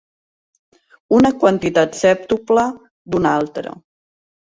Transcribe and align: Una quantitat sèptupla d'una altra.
Una 1.17 1.31
quantitat 1.43 1.97
sèptupla 1.99 2.63
d'una 3.17 3.35
altra. 3.43 3.75